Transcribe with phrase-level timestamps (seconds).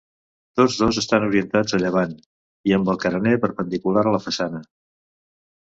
[0.61, 2.15] Tots dos estan orientats a llevant
[2.71, 4.67] i amb el carener perpendicular a la façana.